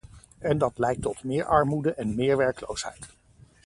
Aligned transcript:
En 0.39 0.57
dat 0.57 0.77
leidt 0.77 1.01
tot 1.01 1.23
meer 1.23 1.45
armoede 1.45 1.93
en 1.93 2.15
meer 2.15 2.37
werkloosheid. 2.37 3.07